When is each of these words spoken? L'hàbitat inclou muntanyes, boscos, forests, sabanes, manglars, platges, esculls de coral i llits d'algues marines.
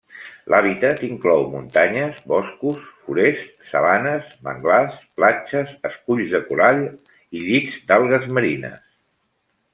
L'hàbitat 0.51 1.01
inclou 1.07 1.43
muntanyes, 1.51 2.17
boscos, 2.31 2.79
forests, 3.09 3.51
sabanes, 3.73 4.33
manglars, 4.49 4.97
platges, 5.21 5.77
esculls 5.91 6.33
de 6.35 6.43
coral 6.49 6.83
i 6.91 7.45
llits 7.51 7.79
d'algues 7.93 8.29
marines. 8.41 8.83